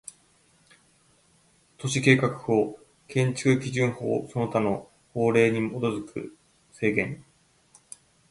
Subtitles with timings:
[1.77, 2.75] 都市計画法、
[3.07, 6.35] 建築基準法その他の法令に基づく
[6.71, 7.23] 制限